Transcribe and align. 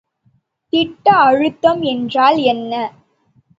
திட்ட 0.73 1.05
அழுத்தம் 1.19 1.81
என்றால் 1.83 2.39
என்ன? 2.45 2.73